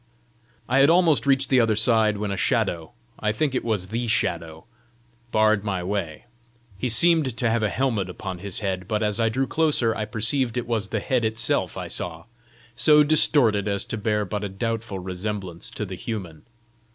I 0.67 0.79
had 0.79 0.89
almost 0.89 1.27
reached 1.27 1.49
the 1.51 1.59
other 1.59 1.75
side 1.75 2.17
when 2.17 2.31
a 2.31 2.35
Shadow 2.35 2.93
I 3.19 3.31
think 3.31 3.53
it 3.53 3.63
was 3.63 3.89
The 3.89 4.07
Shadow, 4.07 4.65
barred 5.29 5.63
my 5.63 5.83
way. 5.83 6.25
He 6.75 6.89
seemed 6.89 7.37
to 7.37 7.49
have 7.51 7.61
a 7.61 7.69
helmet 7.69 8.09
upon 8.09 8.39
his 8.39 8.61
head, 8.61 8.87
but 8.87 9.03
as 9.03 9.19
I 9.19 9.29
drew 9.29 9.45
closer 9.45 9.93
I 9.95 10.05
perceived 10.05 10.57
it 10.57 10.65
was 10.65 10.87
the 10.89 11.01
head 11.01 11.23
itself 11.23 11.77
I 11.77 11.87
saw 11.87 12.23
so 12.75 13.03
distorted 13.03 13.67
as 13.67 13.85
to 13.85 13.95
bear 13.97 14.25
but 14.25 14.43
a 14.43 14.49
doubtful 14.49 14.97
resemblance 14.97 15.69
to 15.69 15.85
the 15.85 15.93
human. 15.93 16.47